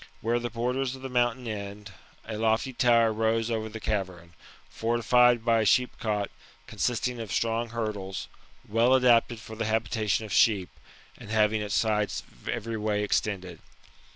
Where 0.21 0.39
the 0.39 0.49
borders 0.49 0.95
of 0.95 1.03
the 1.03 1.09
mountain 1.11 1.47
end, 1.47 1.91
a 2.25 2.35
lofty 2.35 2.73
tower 2.73 3.13
rose 3.13 3.51
over 3.51 3.69
the 3.69 3.79
cavern, 3.79 4.33
fortified 4.67 5.45
by 5.45 5.61
a 5.61 5.63
sheepcot 5.65 6.31
consisting 6.65 7.19
of 7.19 7.31
strong 7.31 7.69
hurdles, 7.69 8.27
well 8.67 8.95
adapted 8.95 9.39
for 9.39 9.55
the 9.55 9.65
habitation 9.65 10.25
of 10.25 10.33
sheep, 10.33 10.69
and 11.19 11.29
having 11.29 11.61
its 11.61 11.75
sides 11.75 12.23
every 12.49 12.77
way 12.77 13.03
extended. 13.03 13.59